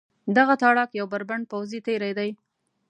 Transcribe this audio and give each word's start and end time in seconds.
دغه 0.37 0.53
تاړاک 0.61 0.89
یو 0.99 1.07
بربنډ 1.13 1.43
پوځي 1.51 1.79
تېری 1.87 2.11
دی. 2.17 2.29